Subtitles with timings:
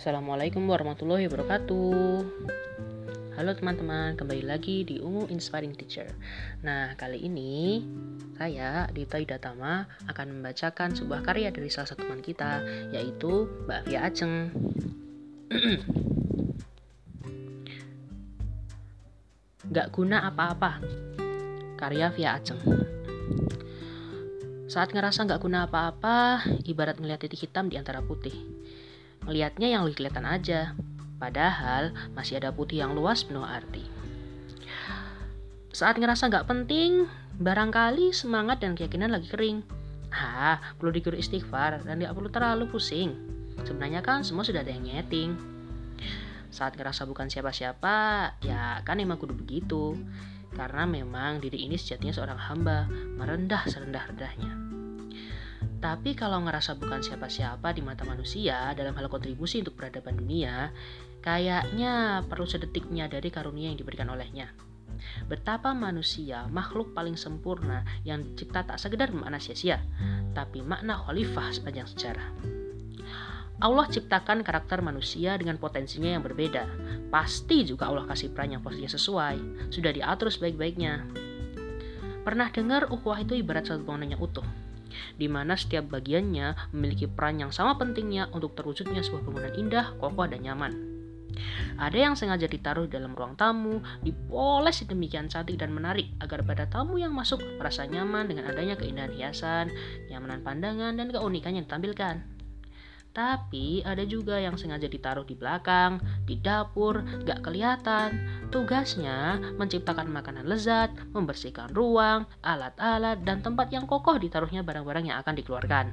[0.00, 2.24] Assalamualaikum warahmatullahi wabarakatuh.
[3.36, 6.08] Halo teman-teman, kembali lagi di Ungu Inspiring Teacher.
[6.64, 7.84] Nah, kali ini
[8.40, 12.64] saya Dita Idatama akan membacakan sebuah karya dari salah satu teman kita,
[12.96, 14.48] yaitu Mbak Via Aceng.
[19.68, 20.80] Gak guna apa-apa.
[21.76, 22.56] Karya Via Aceng.
[24.64, 28.32] Saat ngerasa gak guna apa-apa, ibarat ngeliat titik hitam di antara putih
[29.28, 30.72] Melihatnya yang lebih kelihatan aja,
[31.20, 33.84] padahal masih ada putih yang luas penuh arti.
[35.70, 37.06] Saat ngerasa nggak penting,
[37.38, 39.62] barangkali semangat dan keyakinan lagi kering.
[40.10, 43.14] Ah, perlu diguru istighfar dan tidak perlu terlalu pusing.
[43.62, 45.38] Sebenarnya kan semua sudah ada yang nyeting.
[46.50, 47.96] Saat ngerasa bukan siapa-siapa,
[48.42, 49.94] ya kan emang kudu begitu.
[50.50, 54.69] Karena memang diri ini sejatinya seorang hamba, merendah serendah-rendahnya.
[55.80, 60.68] Tapi kalau ngerasa bukan siapa-siapa di mata manusia dalam hal kontribusi untuk peradaban dunia,
[61.24, 64.52] kayaknya perlu sedetik menyadari karunia yang diberikan olehnya.
[65.24, 69.80] Betapa manusia makhluk paling sempurna yang dicipta tak sekedar makna sia-sia,
[70.36, 72.28] tapi makna khalifah sepanjang sejarah.
[73.60, 76.64] Allah ciptakan karakter manusia dengan potensinya yang berbeda.
[77.12, 81.04] Pasti juga Allah kasih peran yang posisinya sesuai, sudah diatur sebaik-baiknya.
[82.20, 84.44] Pernah dengar ukhuwah itu ibarat satu bangunan yang utuh,
[85.16, 90.26] di mana setiap bagiannya memiliki peran yang sama pentingnya untuk terwujudnya sebuah bangunan indah, kokoh,
[90.26, 90.72] dan nyaman.
[91.80, 96.98] Ada yang sengaja ditaruh dalam ruang tamu, dipoles sedemikian cantik dan menarik agar pada tamu
[96.98, 99.66] yang masuk merasa nyaman dengan adanya keindahan hiasan,
[100.10, 102.40] nyamanan pandangan, dan keunikan yang ditampilkan.
[103.10, 105.98] Tapi ada juga yang sengaja ditaruh di belakang,
[106.30, 108.39] di dapur, gak kelihatan.
[108.50, 115.34] Tugasnya menciptakan makanan lezat, membersihkan ruang, alat-alat, dan tempat yang kokoh ditaruhnya barang-barang yang akan
[115.38, 115.86] dikeluarkan.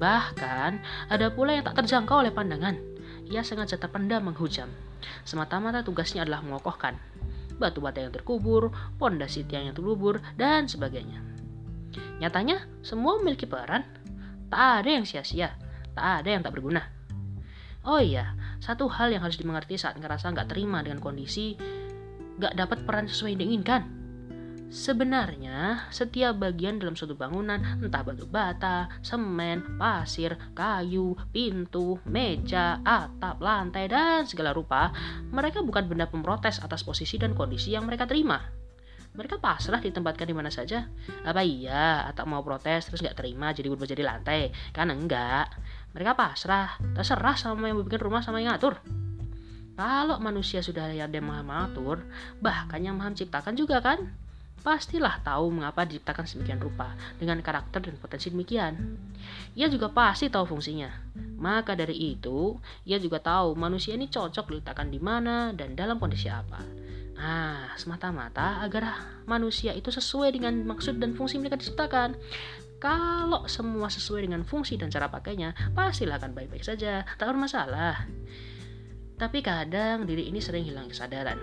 [0.00, 0.70] Bahkan,
[1.12, 2.80] ada pula yang tak terjangkau oleh pandangan.
[3.28, 4.72] Ia sengaja terpendam menghujam.
[5.28, 6.96] Semata-mata tugasnya adalah mengokohkan.
[7.60, 11.20] Batu bata yang terkubur, pondasi tiang yang terlubur, dan sebagainya.
[12.24, 13.84] Nyatanya, semua memiliki peran.
[14.48, 16.86] Tak ada yang sia-sia tak ada yang tak berguna.
[17.82, 21.54] Oh iya, satu hal yang harus dimengerti saat ngerasa nggak terima dengan kondisi
[22.38, 23.82] nggak dapat peran sesuai yang diinginkan.
[24.68, 33.40] Sebenarnya, setiap bagian dalam suatu bangunan, entah batu bata, semen, pasir, kayu, pintu, meja, atap,
[33.40, 34.92] lantai, dan segala rupa,
[35.32, 38.44] mereka bukan benda pemrotes atas posisi dan kondisi yang mereka terima.
[39.16, 40.84] Mereka pasrah ditempatkan di mana saja.
[41.24, 44.52] Apa iya, atap mau protes terus nggak terima jadi berubah jadi lantai?
[44.76, 45.48] Kan enggak
[45.92, 48.80] mereka pasrah terserah sama yang bikin rumah sama yang ngatur
[49.78, 52.02] kalau manusia sudah ada yang maha mengatur
[52.42, 54.10] bahkan yang maha menciptakan juga kan
[54.58, 58.74] pastilah tahu mengapa diciptakan sedemikian rupa dengan karakter dan potensi demikian.
[59.54, 60.90] Ia juga pasti tahu fungsinya.
[61.38, 66.26] Maka dari itu, ia juga tahu manusia ini cocok diletakkan di mana dan dalam kondisi
[66.26, 66.60] apa.
[67.18, 68.94] Nah, semata-mata agar
[69.26, 72.14] manusia itu sesuai dengan maksud dan fungsi mereka diciptakan.
[72.78, 78.06] Kalau semua sesuai dengan fungsi dan cara pakainya, pastilah akan baik-baik saja, tak bermasalah.
[79.18, 81.42] Tapi kadang diri ini sering hilang kesadaran.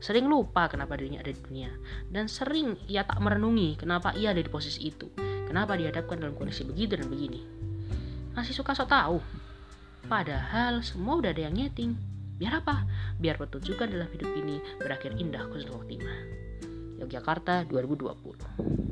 [0.00, 1.68] Sering lupa kenapa dirinya ada di dunia.
[2.08, 5.12] Dan sering ia tak merenungi kenapa ia ada di posisi itu.
[5.44, 7.44] Kenapa dihadapkan dalam kondisi begitu dan begini.
[8.32, 9.20] Masih suka sok tahu.
[10.08, 12.00] Padahal semua udah ada yang nyeting.
[12.40, 12.88] Biar apa?
[13.20, 16.18] Biar pertunjukan dalam hidup ini berakhir indah khusnul khotimah.
[16.96, 18.12] Yogyakarta 2020
[18.72, 18.91] Terima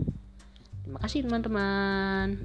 [1.11, 2.39] kasih teman-teman.